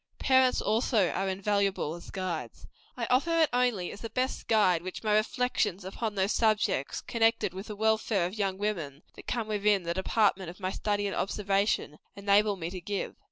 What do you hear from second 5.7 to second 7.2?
upon those subjects,